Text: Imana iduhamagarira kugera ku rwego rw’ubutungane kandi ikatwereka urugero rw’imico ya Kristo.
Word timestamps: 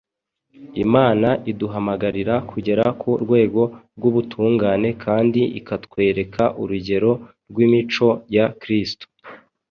Imana 0.83 1.29
iduhamagarira 1.51 2.35
kugera 2.51 2.85
ku 3.01 3.11
rwego 3.23 3.61
rw’ubutungane 3.97 4.89
kandi 5.03 5.41
ikatwereka 5.59 6.43
urugero 6.61 7.11
rw’imico 7.49 8.07
ya 8.35 8.45
Kristo. 8.61 9.05